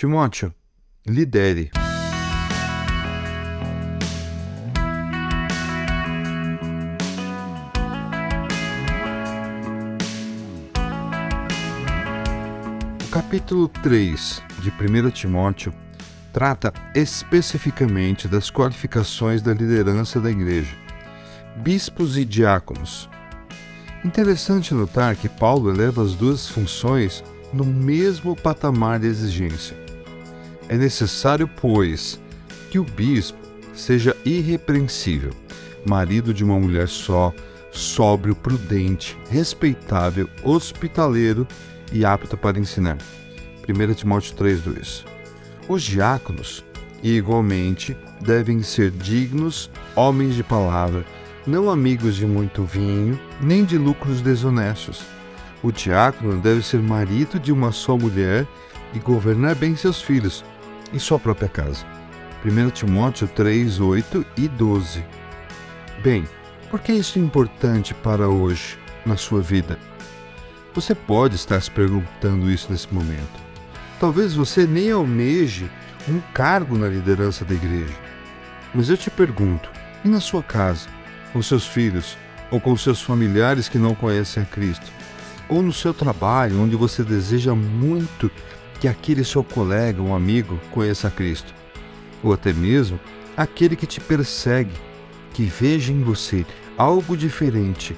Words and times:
Timóteo, 0.00 0.54
lidere. 1.04 1.72
O 13.02 13.10
capítulo 13.10 13.66
3 13.66 14.40
de 14.60 14.70
1 14.70 15.10
Timóteo 15.10 15.74
trata 16.32 16.72
especificamente 16.94 18.28
das 18.28 18.52
qualificações 18.52 19.42
da 19.42 19.52
liderança 19.52 20.20
da 20.20 20.30
igreja, 20.30 20.76
bispos 21.56 22.16
e 22.16 22.24
diáconos. 22.24 23.10
Interessante 24.04 24.72
notar 24.72 25.16
que 25.16 25.28
Paulo 25.28 25.74
eleva 25.74 26.04
as 26.04 26.14
duas 26.14 26.46
funções 26.46 27.24
no 27.52 27.64
mesmo 27.64 28.36
patamar 28.36 29.00
de 29.00 29.08
exigência. 29.08 29.87
É 30.68 30.76
necessário, 30.76 31.48
pois, 31.48 32.20
que 32.70 32.78
o 32.78 32.84
bispo 32.84 33.38
seja 33.72 34.14
irrepreensível, 34.24 35.30
marido 35.88 36.34
de 36.34 36.44
uma 36.44 36.60
mulher 36.60 36.88
só, 36.88 37.32
sóbrio, 37.72 38.34
prudente, 38.34 39.16
respeitável, 39.30 40.28
hospitaleiro 40.42 41.46
e 41.90 42.04
apto 42.04 42.36
para 42.36 42.58
ensinar. 42.58 42.98
1 43.66 43.94
Timóteo 43.94 44.34
3,2 44.36 45.04
Os 45.68 45.82
diáconos, 45.82 46.62
igualmente, 47.02 47.96
devem 48.20 48.62
ser 48.62 48.90
dignos, 48.90 49.70
homens 49.96 50.34
de 50.34 50.42
palavra, 50.42 51.02
não 51.46 51.70
amigos 51.70 52.14
de 52.16 52.26
muito 52.26 52.62
vinho, 52.64 53.18
nem 53.40 53.64
de 53.64 53.78
lucros 53.78 54.20
desonestos. 54.20 55.02
O 55.62 55.72
diácono 55.72 56.38
deve 56.42 56.62
ser 56.62 56.80
marido 56.80 57.38
de 57.38 57.52
uma 57.52 57.72
só 57.72 57.96
mulher 57.96 58.46
e 58.92 58.98
governar 58.98 59.54
bem 59.54 59.74
seus 59.74 60.02
filhos 60.02 60.44
e 60.92 60.98
sua 60.98 61.18
própria 61.18 61.48
casa. 61.48 61.84
1 62.44 62.70
Timóteo 62.70 63.28
3, 63.28 63.80
8 63.80 64.26
e 64.36 64.48
12. 64.48 65.04
Bem, 66.02 66.24
por 66.70 66.80
que 66.80 66.92
isso 66.92 67.18
é 67.18 67.22
importante 67.22 67.94
para 67.94 68.28
hoje, 68.28 68.78
na 69.04 69.16
sua 69.16 69.40
vida? 69.40 69.78
Você 70.74 70.94
pode 70.94 71.34
estar 71.34 71.60
se 71.60 71.70
perguntando 71.70 72.50
isso 72.50 72.70
nesse 72.70 72.92
momento. 72.92 73.48
Talvez 73.98 74.34
você 74.34 74.66
nem 74.66 74.92
almeje 74.92 75.68
um 76.08 76.20
cargo 76.32 76.78
na 76.78 76.86
liderança 76.86 77.44
da 77.44 77.54
igreja. 77.54 77.94
Mas 78.74 78.88
eu 78.88 78.96
te 78.96 79.10
pergunto: 79.10 79.68
e 80.04 80.08
na 80.08 80.20
sua 80.20 80.42
casa, 80.42 80.88
com 81.32 81.42
seus 81.42 81.66
filhos 81.66 82.16
ou 82.50 82.60
com 82.60 82.76
seus 82.76 83.02
familiares 83.02 83.68
que 83.68 83.78
não 83.78 83.94
conhecem 83.94 84.42
a 84.42 84.46
Cristo? 84.46 84.86
Ou 85.48 85.62
no 85.62 85.72
seu 85.72 85.92
trabalho, 85.92 86.62
onde 86.62 86.76
você 86.76 87.02
deseja 87.02 87.54
muito 87.54 88.30
que 88.80 88.88
aquele 88.88 89.24
seu 89.24 89.42
colega 89.42 90.00
ou 90.00 90.14
amigo 90.14 90.58
conheça 90.70 91.10
Cristo? 91.10 91.54
Ou 92.22 92.32
até 92.32 92.52
mesmo 92.52 92.98
aquele 93.36 93.76
que 93.76 93.86
te 93.86 94.00
persegue, 94.00 94.74
que 95.32 95.44
veja 95.44 95.92
em 95.92 96.02
você 96.02 96.44
algo 96.76 97.16
diferente 97.16 97.96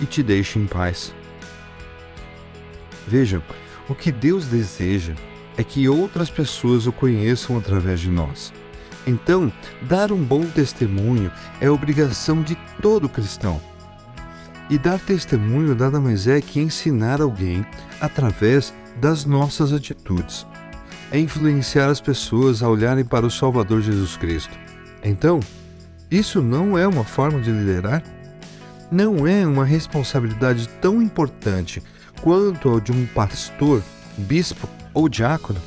e 0.00 0.06
te 0.06 0.22
deixe 0.22 0.58
em 0.58 0.66
paz. 0.66 1.14
Vejam, 3.06 3.42
o 3.88 3.94
que 3.94 4.12
Deus 4.12 4.46
deseja 4.46 5.14
é 5.56 5.64
que 5.64 5.88
outras 5.88 6.30
pessoas 6.30 6.86
o 6.86 6.92
conheçam 6.92 7.58
através 7.58 8.00
de 8.00 8.10
nós. 8.10 8.52
Então, 9.06 9.52
dar 9.82 10.12
um 10.12 10.22
bom 10.22 10.44
testemunho 10.44 11.30
é 11.60 11.70
obrigação 11.70 12.42
de 12.42 12.56
todo 12.80 13.08
cristão. 13.08 13.60
E 14.68 14.78
dar 14.78 15.00
testemunho 15.00 15.74
nada 15.74 16.00
mais 16.00 16.28
é 16.28 16.40
que 16.40 16.60
ensinar 16.60 17.20
alguém 17.20 17.66
através 18.00 18.72
das 18.96 19.24
nossas 19.24 19.72
atitudes. 19.72 20.46
É 21.10 21.18
influenciar 21.18 21.88
as 21.88 22.00
pessoas 22.00 22.62
a 22.62 22.68
olharem 22.68 23.04
para 23.04 23.26
o 23.26 23.30
Salvador 23.30 23.80
Jesus 23.82 24.16
Cristo. 24.16 24.56
Então, 25.02 25.40
isso 26.10 26.40
não 26.42 26.76
é 26.76 26.86
uma 26.86 27.04
forma 27.04 27.40
de 27.40 27.50
liderar? 27.50 28.02
Não 28.90 29.26
é 29.26 29.46
uma 29.46 29.64
responsabilidade 29.64 30.68
tão 30.80 31.00
importante 31.00 31.82
quanto 32.20 32.76
a 32.76 32.80
de 32.80 32.92
um 32.92 33.06
pastor, 33.06 33.82
bispo 34.18 34.68
ou 34.92 35.08
diácono? 35.08 35.60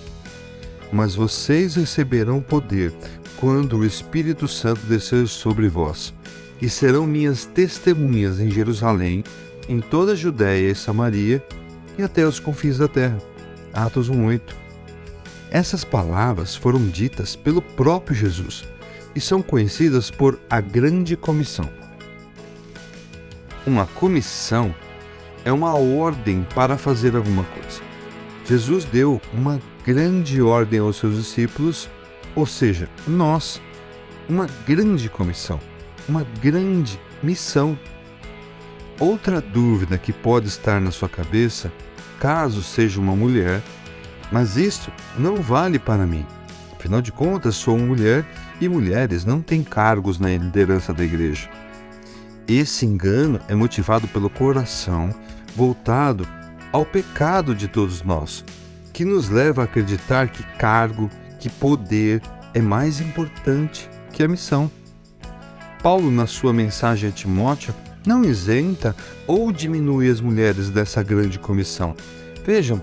Mas 0.92 1.16
vocês 1.16 1.76
receberão 1.76 2.42
poder 2.42 2.94
quando 3.38 3.78
o 3.78 3.86
Espírito 3.86 4.48
Santo 4.48 4.86
descer 4.86 5.28
sobre 5.28 5.68
vós, 5.68 6.14
e 6.62 6.70
serão 6.70 7.06
minhas 7.06 7.46
testemunhas 7.46 8.40
em 8.40 8.50
Jerusalém, 8.50 9.24
em 9.68 9.80
toda 9.82 10.14
a 10.14 10.16
Judéia 10.16 10.72
e 10.72 10.76
Samaria 10.76 11.44
e 11.98 12.04
até 12.04 12.26
os 12.26 12.40
confins 12.40 12.78
da 12.78 12.88
terra. 12.88 13.18
Atos 13.74 14.10
1:8. 14.10 14.56
Essas 15.52 15.84
palavras 15.84 16.56
foram 16.56 16.88
ditas 16.88 17.36
pelo 17.36 17.62
próprio 17.62 18.16
Jesus 18.16 18.64
e 19.16 19.22
são 19.22 19.42
conhecidas 19.42 20.10
por 20.10 20.40
a 20.50 20.60
grande 20.60 21.16
comissão. 21.16 21.70
Uma 23.66 23.86
comissão 23.86 24.74
é 25.46 25.52
uma 25.52 25.74
ordem 25.76 26.46
para 26.56 26.78
fazer 26.78 27.16
alguma 27.16 27.44
coisa. 27.44 27.82
Jesus 28.46 28.84
deu 28.86 29.22
uma 29.34 29.60
grande 29.86 30.42
ordem 30.42 30.80
aos 30.80 30.98
seus 30.98 31.16
discípulos, 31.16 31.90
ou 32.36 32.46
seja, 32.46 32.90
nós, 33.08 33.62
uma 34.28 34.48
grande 34.66 35.10
comissão, 35.10 35.60
uma 36.08 36.26
grande 36.42 37.00
missão. 37.22 37.78
Outra 39.00 39.42
dúvida 39.42 39.98
que 39.98 40.14
pode 40.14 40.48
estar 40.48 40.80
na 40.80 40.92
sua 40.92 41.10
cabeça, 41.10 41.72
caso 42.20 42.62
seja 42.62 43.00
uma 43.00 43.16
mulher, 43.16 43.62
mas 44.32 44.56
isto 44.56 44.92
não 45.18 45.38
vale 45.38 45.80
para 45.80 46.06
mim. 46.06 46.26
Afinal 46.78 47.02
de 47.02 47.12
contas, 47.12 47.56
sou 47.56 47.76
uma 47.76 47.88
mulher 47.88 48.26
e 48.60 48.68
mulheres 48.68 49.26
não 49.26 49.42
têm 49.42 49.64
cargos 49.64 50.20
na 50.20 50.30
liderança 50.30 50.94
da 50.94 51.04
igreja. 51.04 51.50
Esse 52.48 52.86
engano 52.86 53.40
é 53.48 53.56
motivado 53.56 54.08
pelo 54.08 54.30
coração 54.30 55.10
voltado 55.56 56.28
ao 56.72 56.86
pecado 56.86 57.56
de 57.56 57.68
todos 57.68 58.02
nós, 58.02 58.44
que 58.92 59.06
nos 59.06 59.30
leva 59.30 59.62
a 59.62 59.66
acreditar 59.66 60.28
que 60.28 60.44
cargo, 60.58 61.10
que 61.40 61.50
poder 61.50 62.22
é 62.54 62.62
mais 62.62 63.00
importante 63.00 63.90
que 64.12 64.24
a 64.24 64.28
missão. 64.28 64.70
Paulo, 65.82 66.12
na 66.12 66.28
sua 66.28 66.54
mensagem 66.54 67.10
a 67.10 67.12
Timóteo, 67.12 67.74
não 68.06 68.24
isenta 68.24 68.96
ou 69.28 69.52
diminui 69.52 70.10
as 70.10 70.20
mulheres 70.20 70.70
dessa 70.70 71.02
grande 71.04 71.40
comissão. 71.40 71.96
Vejam, 72.46 72.82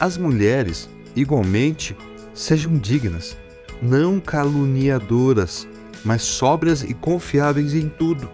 as 0.00 0.16
mulheres, 0.16 0.88
igualmente, 1.14 1.96
sejam 2.32 2.76
dignas, 2.78 3.36
não 3.82 4.20
caluniadoras, 4.20 5.66
mas 6.04 6.22
sóbrias 6.22 6.82
e 6.82 6.94
confiáveis 6.94 7.74
em 7.74 7.88
tudo. 7.88 8.30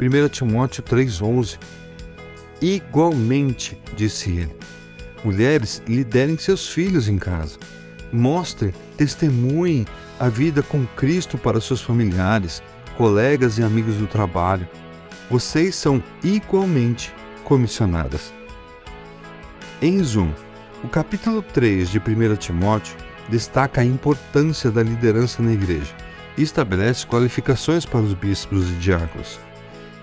1 0.00 0.28
Timóteo 0.28 0.82
3,11 0.82 1.58
Igualmente, 2.60 3.78
disse 3.94 4.30
ele, 4.30 4.56
mulheres 5.24 5.82
liderem 5.86 6.38
seus 6.38 6.68
filhos 6.68 7.08
em 7.08 7.18
casa. 7.18 7.58
Mostrem, 8.12 8.72
testemunhem 8.96 9.84
a 10.18 10.28
vida 10.28 10.62
com 10.62 10.86
Cristo 10.96 11.36
para 11.36 11.60
seus 11.60 11.82
familiares, 11.82 12.62
colegas 12.96 13.58
e 13.58 13.62
amigos 13.62 13.96
do 13.96 14.06
trabalho. 14.06 14.66
Vocês 15.28 15.74
são 15.74 16.00
igualmente 16.22 17.12
comissionadas. 17.42 18.32
Em 19.82 20.00
Zoom, 20.02 20.30
o 20.84 20.88
capítulo 20.88 21.42
3 21.42 21.90
de 21.90 21.98
1 21.98 22.36
Timóteo 22.36 22.96
destaca 23.28 23.80
a 23.80 23.84
importância 23.84 24.70
da 24.70 24.84
liderança 24.84 25.42
na 25.42 25.52
igreja 25.52 25.92
e 26.38 26.42
estabelece 26.42 27.04
qualificações 27.06 27.84
para 27.84 28.00
os 28.00 28.14
bispos 28.14 28.70
e 28.70 28.74
diáconos. 28.74 29.40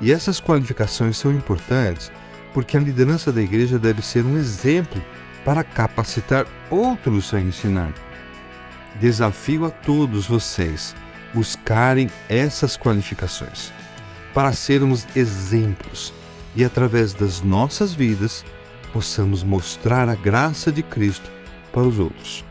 E 0.01 0.11
essas 0.11 0.41
qualificações 0.41 1.15
são 1.15 1.31
importantes 1.31 2.11
porque 2.53 2.75
a 2.75 2.81
liderança 2.81 3.31
da 3.31 3.41
igreja 3.41 3.79
deve 3.79 4.01
ser 4.01 4.25
um 4.25 4.37
exemplo 4.37 5.01
para 5.45 5.63
capacitar 5.63 6.45
outros 6.69 7.33
a 7.33 7.39
ensinar. 7.39 7.93
Desafio 8.99 9.65
a 9.65 9.69
todos 9.69 10.27
vocês 10.27 10.93
buscarem 11.33 12.09
essas 12.27 12.75
qualificações 12.75 13.71
para 14.33 14.53
sermos 14.53 15.05
exemplos 15.15 16.13
e, 16.55 16.63
através 16.63 17.13
das 17.13 17.41
nossas 17.41 17.93
vidas, 17.93 18.43
possamos 18.91 19.43
mostrar 19.43 20.09
a 20.09 20.15
graça 20.15 20.71
de 20.71 20.83
Cristo 20.83 21.29
para 21.71 21.83
os 21.83 21.99
outros. 21.99 22.43